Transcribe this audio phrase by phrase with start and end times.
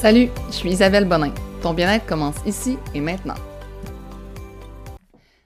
[0.00, 1.34] Salut, je suis Isabelle Bonin.
[1.60, 3.34] Ton bien-être commence ici et maintenant.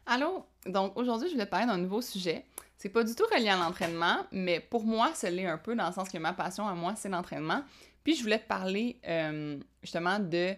[0.05, 2.45] Allô, donc aujourd'hui je voulais parler d'un nouveau sujet.
[2.77, 5.87] C'est pas du tout relié à l'entraînement, mais pour moi, ça l'est un peu dans
[5.87, 7.62] le sens que ma passion à moi, c'est l'entraînement.
[8.04, 10.53] Puis je voulais te parler euh, justement de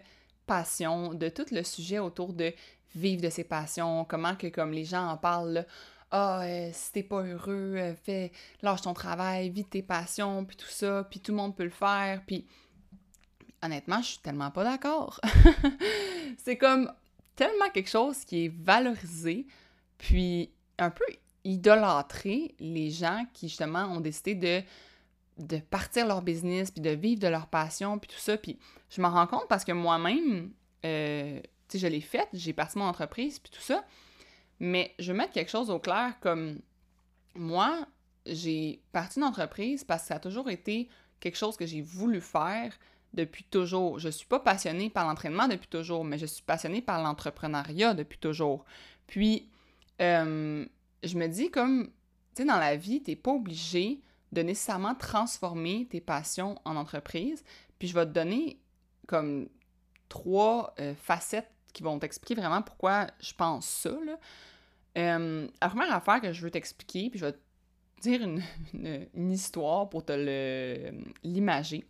[0.45, 2.51] passion, de tout le sujet autour de
[2.95, 5.65] vivre de ses passions, comment que comme les gens en parlent,
[6.11, 10.57] ah, euh, si t'es pas heureux, euh, fais, lâche ton travail, vis tes passions, puis
[10.57, 12.45] tout ça, puis tout le monde peut le faire, puis
[13.65, 15.19] honnêtement, je suis tellement pas d'accord.
[16.37, 16.91] c'est comme
[17.35, 19.45] tellement quelque chose qui est valorisé,
[19.97, 21.05] puis un peu
[21.43, 24.65] idolâtré les gens qui justement ont décidé
[25.37, 28.37] de partir leur business, puis de vivre de leur passion, puis tout ça.
[28.37, 28.57] Puis
[28.89, 30.51] je m'en rends compte parce que moi-même,
[30.85, 33.85] euh, tu sais, je l'ai faite, j'ai parti mon entreprise, puis tout ça.
[34.59, 36.59] Mais je veux mettre quelque chose au clair comme
[37.35, 37.85] moi,
[38.25, 40.89] j'ai parti une entreprise parce que ça a toujours été
[41.19, 42.77] quelque chose que j'ai voulu faire
[43.15, 43.99] depuis toujours.
[43.99, 48.19] Je suis pas passionnée par l'entraînement depuis toujours, mais je suis passionnée par l'entrepreneuriat depuis
[48.19, 48.65] toujours.
[49.07, 49.49] Puis,
[50.01, 50.65] euh,
[51.03, 51.87] je me dis comme,
[52.35, 57.43] tu sais, dans la vie, t'es pas obligé de nécessairement transformer tes passions en entreprise.
[57.79, 58.59] Puis je vais te donner
[59.07, 59.47] comme
[60.09, 63.97] trois euh, facettes qui vont t'expliquer vraiment pourquoi je pense ça.
[64.97, 67.39] Euh, la première affaire que je veux t'expliquer, puis je vais te
[68.01, 68.41] dire une,
[69.31, 70.13] histoire pour te
[71.23, 71.85] l'imager.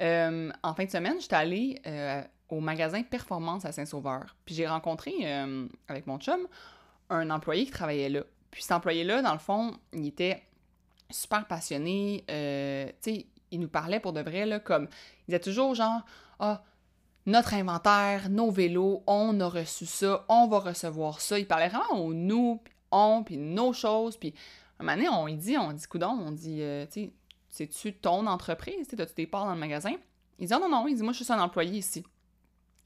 [0.00, 1.80] Euh, en fin de semaine, j'étais allée
[2.48, 4.36] au magasin Performance à Saint-Sauveur.
[4.44, 5.12] Puis j'ai rencontré,
[5.88, 6.46] avec mon chum,
[7.10, 8.22] un employé qui travaillait là.
[8.50, 10.42] Puis cet employé-là, dans le fond, il était
[11.10, 12.24] super passionné.
[12.30, 14.88] Euh, tu sais, il nous parlait pour de vrai, là, comme.
[15.22, 16.02] Il disait toujours genre,
[16.38, 16.62] ah,
[17.26, 21.38] notre inventaire, nos vélos, on a reçu ça, on va recevoir ça.
[21.38, 24.16] Il parlait vraiment au nous, puis on, puis nos choses.
[24.16, 24.34] Puis,
[24.78, 27.12] un moment donné, on dit, on dit, coudon, on dit, euh, tu sais,
[27.58, 28.86] c'est-tu ton entreprise?
[28.86, 29.92] Tu as-tu des parts dans le magasin?
[30.38, 32.04] Il dit, ah, non, non, il dit, moi, je suis un employé ici.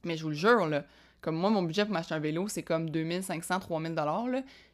[0.04, 0.84] Mais je vous le jure, là,
[1.20, 4.26] comme moi, mon budget pour m'acheter un vélo, c'est comme 2500, 3000 dollars.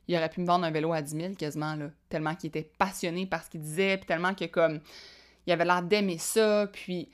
[0.07, 2.71] Il aurait pu me vendre un vélo à 10 000 quasiment, là, tellement qu'il était
[2.79, 4.81] passionné par ce qu'il disait, puis tellement que comme
[5.47, 6.69] il avait l'air d'aimer ça.
[6.73, 7.09] Puis,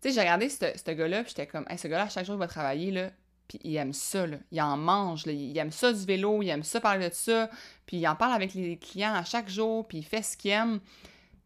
[0.00, 2.38] tu sais, j'ai regardé ce gars-là, puis j'étais comme, hey, ce gars-là, chaque jour, il
[2.38, 3.10] va travailler, là,
[3.48, 4.38] puis il aime ça, là.
[4.50, 5.32] Il en mange, là.
[5.32, 7.50] Il aime ça du vélo, il aime ça parler de ça,
[7.84, 10.52] puis il en parle avec les clients à chaque jour, puis il fait ce qu'il
[10.52, 10.80] aime.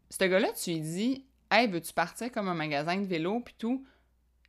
[0.09, 3.85] Ce gars-là, tu lui dis, hey, veux-tu partir comme un magasin de vélo, puis tout?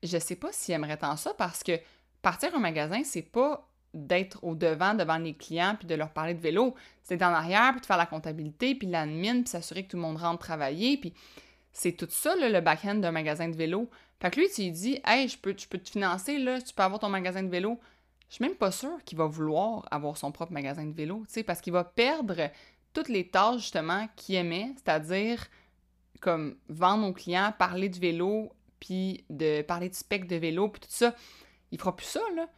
[0.03, 1.73] Je sais pas s'il aimerait tant ça parce que
[2.23, 6.35] partir un magasin, c'est pas d'être au devant devant les clients puis de leur parler
[6.35, 9.93] de vélo, c'est en arrière puis de faire la comptabilité puis l'admin puis s'assurer que
[9.93, 11.15] tout le monde rentre travailler puis
[11.73, 13.89] c'est tout ça le back-end d'un magasin de vélo.
[14.21, 16.75] Fait que lui tu lui dis "Hey, je peux je peux te financer là, tu
[16.75, 17.81] peux avoir ton magasin de vélo."
[18.29, 21.35] Je suis même pas sûre qu'il va vouloir avoir son propre magasin de vélo, tu
[21.35, 22.51] sais parce qu'il va perdre
[22.97, 25.47] toutes les tâches justement qu'il aimait, c'est-à-dire
[26.21, 30.81] comme vendre aux clients, parler de vélo, puis de parler de spec de vélo, puis
[30.81, 31.15] tout ça
[31.73, 32.49] il fera plus ça, là.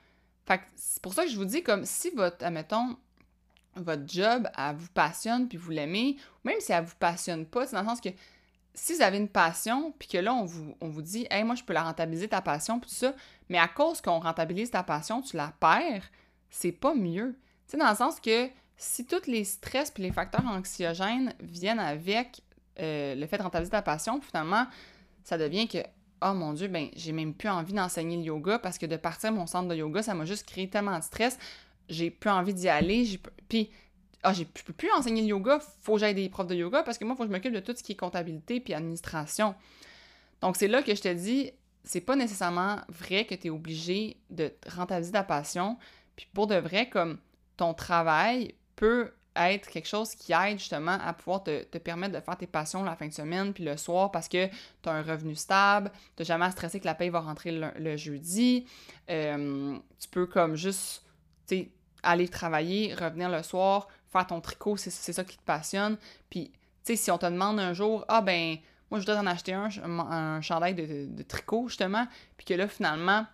[0.47, 2.97] Fait c'est pour ça que je vous dis, comme si votre, admettons,
[3.75, 7.66] votre job, elle vous passionne, puis vous l'aimez, ou même si elle vous passionne pas,
[7.66, 8.10] c'est dans le sens que
[8.75, 11.56] si vous avez une passion, puis que là, on vous, on vous dit, hey, moi,
[11.56, 13.15] je peux la rentabiliser ta passion, puis tout ça,
[13.48, 16.09] mais à cause qu'on rentabilise ta passion, tu la perds,
[16.48, 17.37] c'est pas mieux.
[17.66, 18.48] Tu sais, dans le sens que
[18.78, 22.41] si tous les stress puis les facteurs anxiogènes viennent avec
[22.78, 24.66] euh, le fait de rentabiliser ta passion, finalement,
[25.25, 25.78] ça devient que
[26.22, 29.33] oh mon Dieu, ben j'ai même plus envie d'enseigner le yoga parce que de partir
[29.33, 31.39] mon centre de yoga, ça m'a juste créé tellement de stress.
[31.89, 33.21] J'ai plus envie d'y aller.
[33.49, 33.71] Puis,
[34.22, 36.99] ah, je peux plus enseigner le yoga, faut que j'aille des profs de yoga parce
[36.99, 39.55] que moi, faut que je m'occupe de tout ce qui est comptabilité puis administration.
[40.41, 41.50] Donc, c'est là que je te dis,
[41.84, 45.78] c'est pas nécessairement vrai que tu es obligé de rentabiliser ta passion.
[46.16, 47.19] Puis, pour de vrai, comme
[47.56, 52.37] ton travail peut être quelque chose qui aide justement à pouvoir te, permettre de faire
[52.37, 55.34] tes passions la fin de semaine puis le soir parce que tu as un revenu
[55.34, 58.66] stable, tu jamais à stresser que la paye va rentrer le, jeudi.
[59.11, 61.05] Euh, tu peux comme juste
[62.03, 65.99] aller travailler, revenir le soir, faire ton tricot, c'est ça qui te passionne.
[66.31, 66.53] Puis,
[66.84, 68.56] tu sais, si on te demande un jour, ah ben,
[68.91, 72.06] moi je voudrais en acheter un, un chandail de, tricot justement,
[72.37, 73.27] puis que là finalement,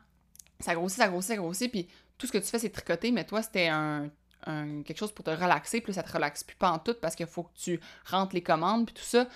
[0.60, 3.24] ça grossit, ça grossit, ça grossit, puis tout ce que tu fais c'est tricoter, mais
[3.24, 4.10] toi c'était un
[4.44, 7.26] quelque chose pour te relaxer, puis ça te relaxe plus pas en tout parce qu'il
[7.26, 9.26] faut que tu rentres les commandes, puis tout ça.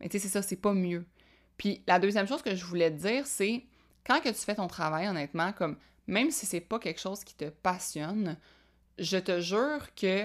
[0.00, 1.04] Mais tu sais, c'est ça, c'est pas mieux.
[1.56, 3.64] Puis la deuxième chose que je voulais te dire, c'est
[4.06, 5.76] quand que tu fais ton travail, honnêtement, comme
[6.06, 8.36] même si c'est pas quelque chose qui te passionne,
[8.98, 10.24] je te jure que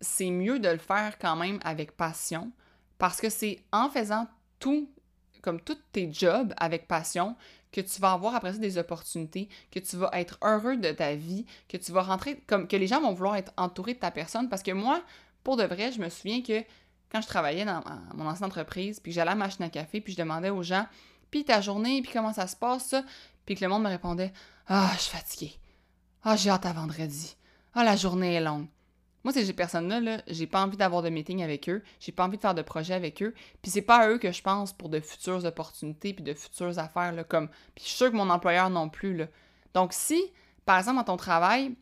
[0.00, 2.52] c'est mieux de le faire quand même avec passion
[2.98, 4.28] parce que c'est en faisant
[4.58, 4.88] tout,
[5.40, 7.36] comme tous tes jobs avec passion,
[7.72, 11.14] que tu vas avoir après ça des opportunités, que tu vas être heureux de ta
[11.14, 14.10] vie, que tu vas rentrer, comme que les gens vont vouloir être entourés de ta
[14.10, 14.48] personne.
[14.48, 15.02] Parce que moi,
[15.42, 16.62] pour de vrai, je me souviens que
[17.10, 17.82] quand je travaillais dans
[18.14, 20.86] mon ancienne entreprise, puis j'allais à la machine à café, puis je demandais aux gens,
[21.30, 23.04] puis ta journée, puis comment ça se passe, ça.
[23.44, 24.32] Puis que le monde me répondait
[24.66, 25.58] Ah, je suis fatiguée.
[26.22, 27.36] Ah, j'ai hâte à vendredi.
[27.74, 28.66] Ah, la journée est longue.
[29.24, 32.36] Moi, ces personnes-là, -là, j'ai pas envie d'avoir de meeting avec eux, j'ai pas envie
[32.36, 34.88] de faire de projet avec eux, puis c'est pas à eux que je pense pour
[34.88, 37.48] de futures opportunités puis de futures affaires, là, comme...
[37.74, 39.26] Puis je suis sûre que mon employeur non plus, là.
[39.74, 40.20] Donc si,
[40.64, 41.74] par exemple, dans ton travail,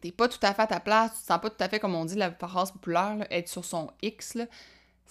[0.00, 1.80] t'es pas tout à fait à ta place, tu te sens pas tout à fait,
[1.80, 4.46] comme on dit, la phrase populaire, être sur son X, là,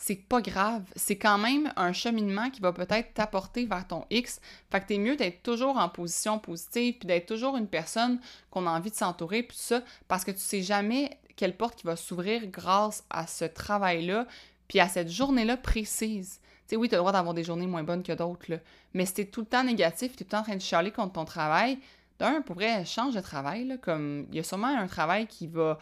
[0.01, 0.83] c'est pas grave.
[0.95, 4.39] C'est quand même un cheminement qui va peut-être t'apporter vers ton X.
[4.71, 8.19] Fait que t'es mieux d'être toujours en position positive, puis d'être toujours une personne
[8.49, 11.75] qu'on a envie de s'entourer, puis tout ça, parce que tu sais jamais quelle porte
[11.77, 14.27] qui va s'ouvrir grâce à ce travail-là,
[14.67, 16.41] puis à cette journée-là précise.
[16.41, 18.59] Tu sais, oui, tu as le droit d'avoir des journées moins bonnes que d'autres,
[18.93, 20.61] mais si t'es tout le temps négatif, tu es tout le temps en train de
[20.61, 21.79] chialer contre ton travail,
[22.19, 25.79] d'un, pour vrai, change de travail, comme il y a sûrement un travail qui va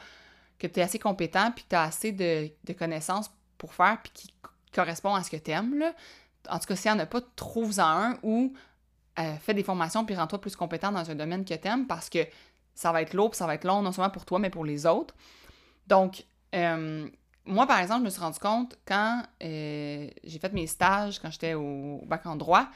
[0.59, 4.33] que tu es assez compétent, puis tu as assez de, connaissances pour faire puis qui
[4.71, 5.83] correspond à ce que tu aimes.
[6.50, 8.54] En tout cas, s'il n'y en a pas, trouve-en un ou
[9.18, 12.09] euh, fais des formations puis rends-toi plus compétent dans un domaine que tu aimes parce
[12.12, 12.19] que
[12.75, 14.86] ça va être lourd ça va être long, non seulement pour toi, mais pour les
[14.86, 15.15] autres.
[15.87, 17.07] Donc, euh,
[17.45, 21.31] moi, par exemple, je me suis rendu compte quand euh, j'ai fait mes stages, quand
[21.31, 22.67] j'étais au bac en droit,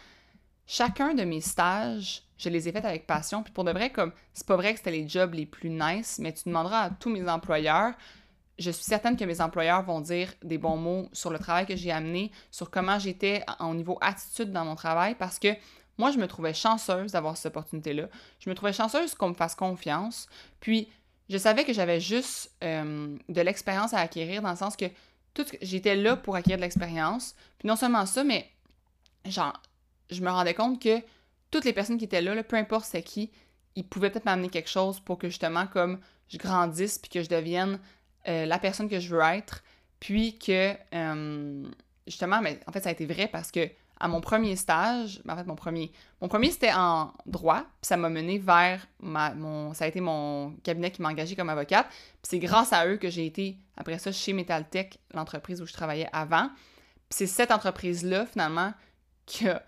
[0.65, 3.43] chacun de mes stages, je les ai faits avec passion.
[3.43, 6.19] Puis pour de vrai, comme c'est pas vrai que c'était les jobs les plus nice,
[6.19, 7.93] mais tu demanderas à tous mes employeurs,
[8.57, 11.75] je suis certaine que mes employeurs vont dire des bons mots sur le travail que
[11.75, 15.49] j'ai amené, sur comment j'étais au niveau attitude dans mon travail, parce que
[15.97, 18.07] moi, je me trouvais chanceuse d'avoir cette opportunité-là.
[18.39, 20.27] Je me trouvais chanceuse qu'on me fasse confiance.
[20.59, 20.89] Puis,
[21.31, 24.85] je savais que j'avais juste euh, de l'expérience à acquérir, dans le sens que
[25.33, 27.35] tout j'étais là pour acquérir de l'expérience.
[27.57, 28.49] Puis non seulement ça, mais
[29.25, 29.53] genre,
[30.09, 31.01] je me rendais compte que
[31.49, 33.31] toutes les personnes qui étaient là, peu importe c'est qui,
[33.75, 37.29] ils pouvaient peut-être m'amener quelque chose pour que justement, comme je grandisse puis que je
[37.29, 37.79] devienne
[38.27, 39.63] euh, la personne que je veux être,
[40.01, 41.63] puis que euh,
[42.07, 43.69] justement, mais en fait, ça a été vrai parce que
[44.01, 45.91] à mon premier stage, en fait, mon premier,
[46.49, 50.89] c'était en droit, puis ça m'a mené vers ma, mon, ça a été mon cabinet
[50.89, 54.11] qui m'a engagé comme avocate, puis c'est grâce à eux que j'ai été après ça
[54.11, 56.49] chez Metaltech, l'entreprise où je travaillais avant.
[57.09, 58.73] Puis c'est cette entreprise-là, finalement,
[59.27, 59.61] qui a,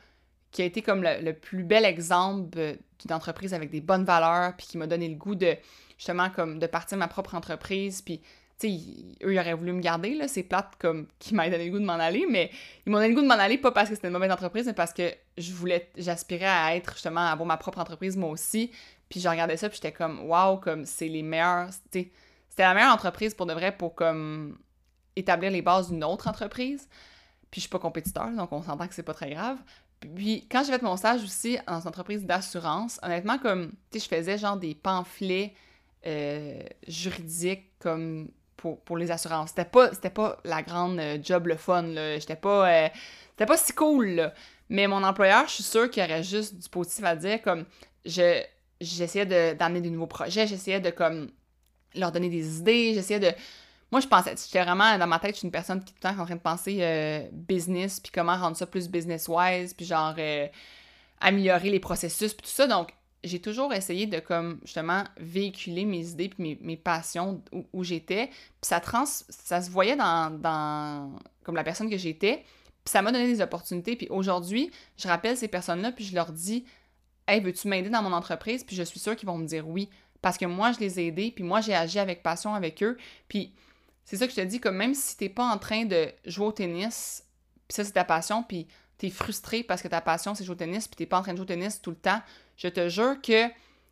[0.51, 4.56] qui a été comme le, le plus bel exemple d'une entreprise avec des bonnes valeurs,
[4.57, 5.56] puis qui m'a donné le goût de,
[5.95, 8.19] justement, comme de partir ma propre entreprise, puis
[8.68, 11.80] eux, ils auraient voulu me garder, là, c'est plate comme qui m'aient donné le goût
[11.80, 12.51] de m'en aller, mais
[12.86, 14.65] ils m'ont donné le goût de m'en aller, pas parce que c'était une mauvaise entreprise,
[14.65, 18.30] mais parce que je voulais, j'aspirais à être, justement, à avoir ma propre entreprise, moi
[18.30, 18.71] aussi,
[19.10, 22.12] puis je regardais ça, puis j'étais comme, waouh, comme c'est les meilleurs, c'était
[22.57, 24.57] la meilleure entreprise pour de vrai, pour comme
[25.15, 26.88] établir les bases d'une autre entreprise,
[27.51, 29.57] puis je suis pas compétiteur, donc on s'entend que c'est pas très grave,
[30.15, 34.06] puis quand j'ai fait mon stage aussi dans une entreprise d'assurance, honnêtement, comme, tu sais,
[34.06, 35.54] je faisais genre des pamphlets
[36.06, 38.30] euh, juridiques, comme
[38.86, 39.50] pour, les assurances.
[39.50, 39.65] C'était
[40.10, 42.18] pas, la grande euh, job le fun, là.
[42.18, 42.89] J'étais pas, euh,
[43.31, 44.33] c'était pas si cool, là.
[44.69, 47.65] Mais mon employeur, je suis sûre qu'il aurait juste du positif à dire, comme,
[48.06, 48.42] je,
[48.80, 49.25] j'essayais
[49.56, 51.30] d'amener de, nouveaux projets, j'essayais de, comme,
[51.95, 53.31] leur donner des idées, j'essayais de...
[53.92, 56.07] Moi, je pensais, j'étais vraiment, dans ma tête, je suis une personne qui est tout
[56.07, 59.86] le temps en train de penser euh, business, puis comment rendre ça plus business-wise, puis
[59.86, 60.15] genre,
[61.19, 62.65] améliorer les processus, puis tout ça.
[62.65, 67.41] Donc, j'ai toujours essayé de comme justement véhiculer mes idées puis mes, passions
[67.71, 68.27] où, j'étais.
[68.27, 71.11] Puis ça trans ça se voyait dans,
[71.43, 72.43] comme la personne que j'étais.
[72.83, 73.95] Puis ça m'a donné des opportunités.
[73.95, 76.65] Puis aujourd'hui je rappelle ces personnes là puis je leur dis
[77.27, 79.89] hey veux-tu m'aider dans mon entreprise puis je suis sûre qu'ils vont me dire oui.
[80.21, 82.98] Parce que moi je les ai aidés puis moi j'ai agi avec passion avec eux.
[83.27, 83.53] Puis
[84.03, 86.48] c'est ça que je te dis comme même si t'es pas en train de jouer
[86.48, 87.24] au tennis
[87.67, 88.67] puis ça c'est ta passion puis
[88.98, 91.31] t'es frustré parce que ta passion c'est jouer au tennis puis t'es pas en train
[91.31, 92.21] de jouer au tennis tout le temps
[92.57, 93.50] je te jure que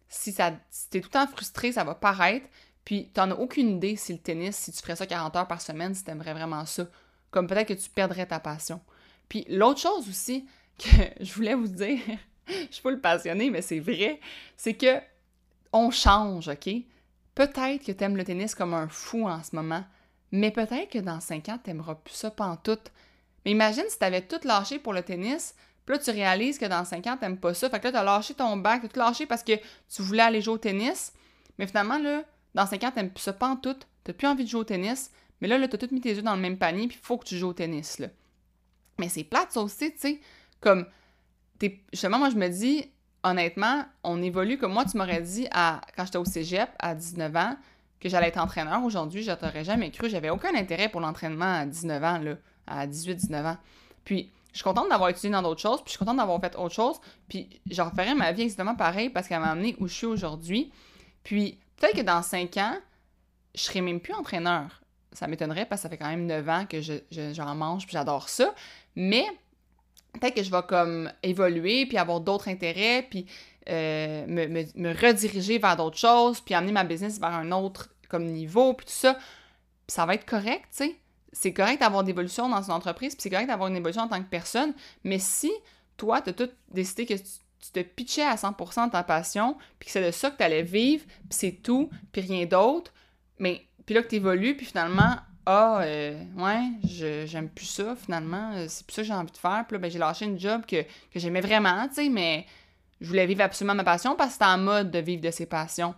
[0.10, 2.48] si, t'es tout le temps frustré, ça va paraître.
[2.84, 5.62] Puis t'en as aucune idée si le tennis, si tu ferais ça 40 heures par
[5.62, 6.88] semaine, si t'aimerais vraiment ça.
[7.30, 8.82] Comme peut-être que tu perdrais ta passion.
[9.30, 10.46] Puis l'autre chose aussi
[10.78, 12.00] que je voulais vous dire,
[12.48, 14.20] je suis pas le passionné, mais c'est vrai,
[14.58, 15.00] c'est que
[15.72, 16.70] on change, OK?
[17.34, 19.86] Peut-être que t'aimes le tennis comme un fou en ce moment,
[20.32, 22.78] mais peut-être que dans 5 ans, t'aimeras plus ça tout.
[23.46, 26.86] Mais imagine si t'avais tout lâché pour le tennis, puis là, tu réalises que dans
[26.86, 27.70] 5 ans, t'aimes pas ça.
[27.70, 30.42] Fait que là, t'as lâché ton bac, t'as tout lâché parce que tu voulais aller
[30.42, 31.14] jouer au tennis.
[31.58, 32.24] Mais finalement, là,
[32.54, 33.76] dans 5 ans, t'aimes plus ça pas en tout.
[34.04, 35.12] T'as plus envie de jouer au tennis.
[35.42, 37.26] Mais là, là, t'as tout mis tes yeux dans le même panier, puis faut que
[37.26, 38.08] tu joues au tennis, là.
[39.00, 40.22] Mais c'est plate, ça aussi, tu sais.
[40.60, 40.86] Comme,
[41.92, 42.92] justement, moi, je me dis,
[43.24, 47.36] honnêtement, on évolue comme moi, tu m'aurais dit à, quand j'étais au cégep à 19
[47.36, 47.58] ans
[48.00, 48.84] que j'allais être entraîneur.
[48.84, 50.10] Aujourd'hui, je t'aurais jamais cru.
[50.10, 52.36] J'avais aucun intérêt pour l'entraînement à 19 ans, là,
[52.68, 53.58] à 18-19 ans.
[54.06, 56.56] Puis, je suis contente d'avoir étudié dans d'autres choses, puis je suis contente d'avoir fait
[56.56, 56.98] autre chose,
[57.30, 60.72] puis je referais ma vie exactement pareil parce qu'elle m'a amené où je suis aujourd'hui.
[61.24, 62.78] Puis peut-être que dans cinq ans,
[63.56, 64.82] je serai même plus entraîneur.
[65.14, 67.94] Ça m'étonnerait parce que ça fait quand même neuf ans que j'en je, mange, puis
[67.94, 68.54] j'adore ça.
[68.96, 69.26] Mais
[70.14, 73.26] peut-être que je vais comme évoluer, puis avoir d'autres intérêts, puis
[73.70, 78.26] euh, me, me, rediriger vers d'autres choses, puis amener ma business vers un autre comme
[78.26, 79.18] niveau, puis tout ça.
[79.88, 80.96] ça va être correct, tu sais.
[81.34, 84.08] C'est correct d'avoir des évolutions dans une entreprise, puis c'est correct d'avoir une évolution en
[84.08, 84.74] tant que personne,
[85.04, 85.52] mais si
[85.98, 89.86] toi, tu as tout décidé que tu, te pitchais à 100% de ta passion, puis
[89.86, 92.92] que c'est de ça que tu allais vivre, puis c'est tout, puis rien d'autre,
[93.38, 98.52] mais puis là que tu évolues, puis finalement, ah, euh, ouais, j'aime plus ça, finalement,
[98.54, 99.66] euh, c'est plus ça que j'ai envie de faire.
[99.68, 100.86] Puis là, ben, j'ai lâché une job que,
[101.16, 102.46] j'aimais vraiment, tu sais, mais
[103.00, 105.48] je voulais vivre absolument ma passion parce que c'était en mode de vivre de ses
[105.48, 105.96] passions.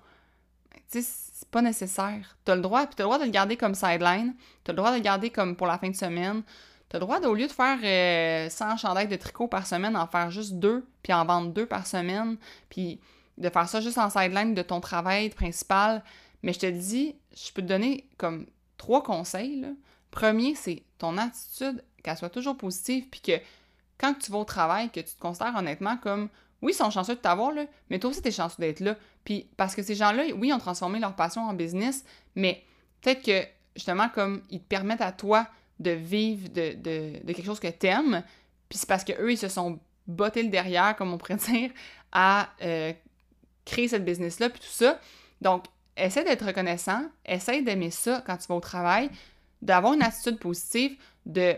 [0.91, 1.09] Tu sais,
[1.53, 2.35] pas nécessaire.
[2.43, 4.33] T'as le droit, puis t'as le droit de le garder comme sideline,
[4.63, 6.41] t'as le droit de le garder comme pour la fin de semaine,
[6.89, 10.07] t'as le droit, au lieu de faire euh, 100 chandails de tricot par semaine, en
[10.07, 12.37] faire juste deux, puis en vendre deux par semaine,
[12.69, 12.99] puis
[13.37, 16.03] de faire ça juste en sideline de ton travail principal.
[16.41, 19.65] Mais je te dis, je peux te donner comme trois conseils.
[20.11, 23.33] Premier, c'est ton attitude, qu'elle soit toujours positive, puis que
[23.99, 26.29] quand tu vas au travail, que tu te considères honnêtement comme
[26.63, 28.95] oui, ils sont chanceux de t'avoir, là, mais toi aussi, t'es chanceux d'être là.
[29.23, 32.03] Puis parce que ces gens-là, oui, ont transformé leur passion en business,
[32.35, 32.63] mais
[33.01, 35.47] peut-être que, justement, comme ils te permettent à toi
[35.79, 38.23] de vivre de, quelque chose que t'aimes,
[38.69, 41.71] puis c'est parce qu'eux, ils se sont bottés le derrière, comme on pourrait dire,
[42.11, 42.93] à euh,
[43.65, 44.99] créer cette business-là, puis tout ça.
[45.41, 45.65] Donc,
[45.95, 49.09] essaie d'être reconnaissant, essaie d'aimer ça quand tu vas au travail,
[49.61, 51.55] d'avoir une attitude positive, de...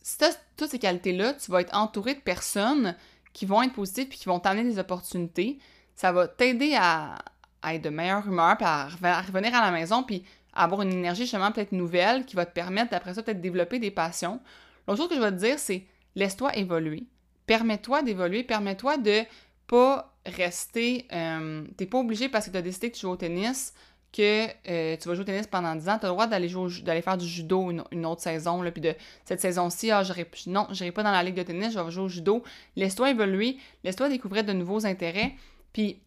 [0.00, 2.96] Si tu as toutes ces qualités-là, tu vas être entouré de personnes
[3.32, 5.58] qui vont être positives puis qui vont t'amener des opportunités.
[5.98, 7.16] Ça va t'aider à,
[7.64, 11.22] être de meilleure humeur, puis à, revenir à la maison, puis à avoir une énergie
[11.22, 14.40] justement peut-être nouvelle qui va te permettre d'après ça peut-être développer des passions.
[14.86, 17.02] L'autre chose que je vais te dire, c'est laisse-toi évoluer.
[17.46, 19.22] Permets-toi d'évoluer, permets-toi de
[19.66, 21.08] pas rester.
[21.12, 23.74] Euh, t'es pas obligé parce que tu as décidé que tu joues au tennis
[24.12, 27.02] que euh, tu vas jouer au tennis pendant 10 ans, tu as le droit d'aller
[27.02, 30.04] faire du judo une, autre saison, là, puis de cette saison-ci, ah,
[30.46, 32.44] non, je n'irai pas dans la ligue de tennis, je vais jouer au judo.
[32.76, 35.34] Laisse-toi évoluer, laisse-toi découvrir de nouveaux intérêts,
[35.78, 36.02] puis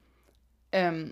[0.76, 1.08] euh,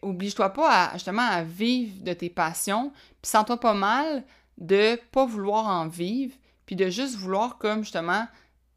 [0.00, 4.22] oblige-toi pas à, justement à vivre de tes passions, puis sens-toi pas mal
[4.58, 6.36] de pas vouloir en vivre,
[6.66, 8.28] puis de juste vouloir comme justement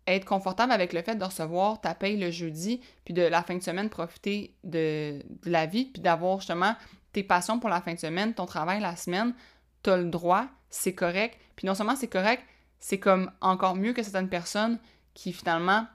[0.07, 3.55] être confortable avec le fait de recevoir ta paye le jeudi, puis de la fin
[3.55, 6.75] de semaine profiter de, de la vie, puis d'avoir justement
[7.13, 9.35] tes passions pour la fin de semaine, ton travail la semaine,
[9.83, 11.37] t'as le droit, c'est correct.
[11.55, 12.43] Puis non seulement c'est correct,
[12.79, 14.79] c'est comme encore mieux que certaines personnes
[15.13, 15.85] qui finalement,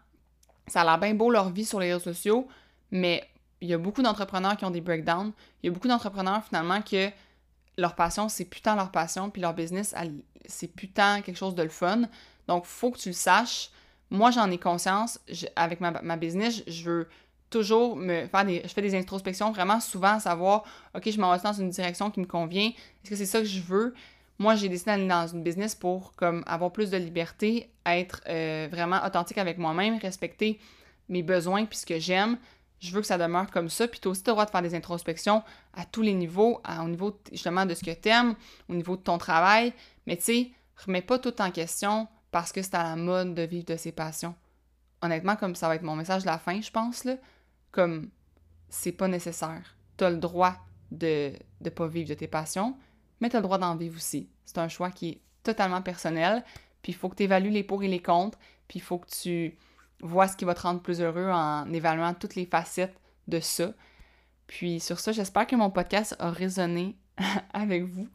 [0.68, 2.46] ça a l'air bien beau leur vie sur les réseaux sociaux,
[2.90, 3.28] mais
[3.60, 5.32] il y a beaucoup d'entrepreneurs qui ont des breakdowns.
[5.62, 7.10] Il y a beaucoup d'entrepreneurs finalement que
[7.78, 9.94] leur passion, c'est putain leur passion, puis leur business,
[10.46, 12.02] c'est putain quelque chose de le fun.
[12.48, 13.70] Donc, faut que tu le saches.
[14.10, 15.18] Moi, j'en ai conscience.
[15.56, 17.08] avec ma, ma business, je veux
[17.50, 18.62] toujours me faire des.
[18.64, 20.64] Je fais des introspections vraiment souvent, savoir,
[20.94, 22.68] OK, je m'en dans une direction qui me convient.
[22.68, 23.94] Est-ce que c'est ça que je veux?
[24.38, 28.68] Moi, j'ai décidé d'aller dans une business pour comme avoir plus de liberté, être euh,
[28.70, 30.60] vraiment authentique avec moi-même, respecter
[31.08, 32.36] mes besoins puis ce que j'aime.
[32.80, 33.88] Je veux que ça demeure comme ça.
[33.88, 35.42] Puis tu as aussi le droit de faire des introspections
[35.74, 38.34] à tous les niveaux, au niveau justement de ce que tu aimes,
[38.68, 39.72] au niveau de ton travail.
[40.06, 40.50] Mais tu sais,
[40.84, 43.92] remets pas tout en question parce que c'est à la mode de vivre de ses
[43.92, 44.34] passions.
[45.02, 47.16] Honnêtement, comme ça va être mon message de la fin, je pense, là,
[47.70, 48.10] comme
[48.68, 49.76] c'est pas nécessaire.
[49.96, 50.54] Tu as le droit
[50.90, 52.76] de ne pas vivre de tes passions,
[53.20, 54.28] mais tu as le droit d'en vivre aussi.
[54.44, 56.44] C'est un choix qui est totalement personnel,
[56.82, 59.08] puis il faut que tu évalues les pour et les contre, puis il faut que
[59.08, 59.56] tu
[60.00, 62.96] vois ce qui va te rendre plus heureux en évaluant toutes les facettes
[63.28, 63.72] de ça.
[64.46, 66.96] Puis sur ça, j'espère que mon podcast a résonné
[67.52, 68.08] avec vous.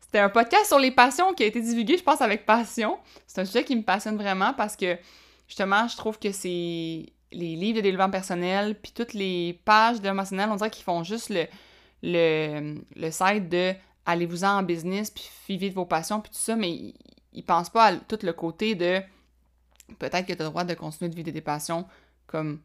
[0.00, 2.98] C'était un podcast sur les passions qui a été divulgué, je pense, avec passion.
[3.26, 4.96] C'est un sujet qui me passionne vraiment parce que
[5.48, 10.10] justement, je trouve que c'est les livres de développement personnel, puis toutes les pages de
[10.10, 11.46] personnel, on dirait qu'ils font juste le,
[12.02, 13.74] le, le site de
[14.06, 16.94] allez-vous-en en business, puis vivez de vos passions, puis tout ça, mais ils,
[17.32, 19.00] ils pensent pas à tout le côté de
[19.98, 21.86] peut-être que tu as le droit de continuer de vivre tes passions
[22.26, 22.60] comme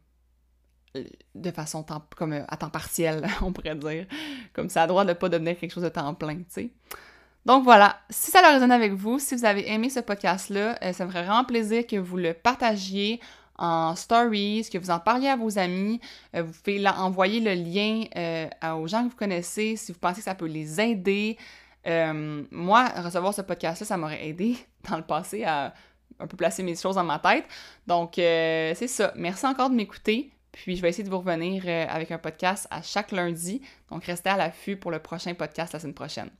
[1.34, 1.84] de façon
[2.16, 4.06] comme à temps partiel, on pourrait dire.
[4.52, 6.70] Comme ça a le droit de pas devenir quelque chose de temps plein, tu sais.
[7.44, 10.92] Donc voilà, si ça a résonné avec vous, si vous avez aimé ce podcast-là, euh,
[10.92, 13.20] ça me ferait vraiment plaisir que vous le partagiez
[13.58, 16.00] en stories, que vous en parliez à vos amis.
[16.34, 20.16] Euh, vous pouvez envoyer le lien euh, aux gens que vous connaissez si vous pensez
[20.16, 21.36] que ça peut les aider.
[21.86, 24.56] Euh, moi, recevoir ce podcast-là, ça m'aurait aidé
[24.90, 25.74] dans le passé à
[26.18, 27.44] un peu placer mes choses dans ma tête.
[27.86, 29.12] Donc, c'est ça.
[29.16, 30.30] Merci encore de m'écouter.
[30.52, 33.62] Puis, je vais essayer de vous revenir avec un podcast à chaque lundi.
[33.90, 36.30] Donc, restez à l'affût pour le prochain podcast la semaine prochaine.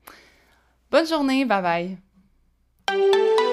[0.90, 1.44] Bonne journée.
[1.44, 1.98] Bye
[2.90, 3.51] bye.